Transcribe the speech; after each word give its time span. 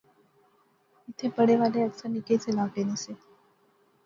ایتھیں 1.05 1.31
پڑھے 1.37 1.55
والے 1.61 1.79
اکثر 1.85 2.07
نکے 2.13 2.33
اس 2.37 2.43
علاقے 2.51 2.81
نے 2.87 2.95
سے 3.03 3.11